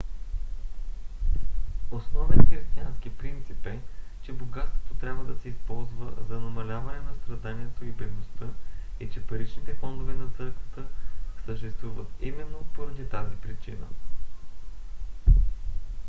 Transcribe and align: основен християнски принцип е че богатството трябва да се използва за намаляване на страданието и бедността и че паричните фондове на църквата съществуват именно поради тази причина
основен 1.91 2.47
християнски 2.47 3.09
принцип 3.17 3.65
е 3.65 3.79
че 4.23 4.31
богатството 4.33 4.93
трябва 4.93 5.23
да 5.33 5.39
се 5.39 5.49
използва 5.49 6.13
за 6.29 6.39
намаляване 6.39 6.99
на 6.99 7.13
страданието 7.23 7.85
и 7.85 7.91
бедността 7.91 8.47
и 8.99 9.09
че 9.09 9.21
паричните 9.21 9.73
фондове 9.73 10.13
на 10.13 10.29
църквата 10.29 10.85
съществуват 11.45 12.07
именно 12.21 12.59
поради 12.73 13.05
тази 13.09 13.35
причина 13.35 13.87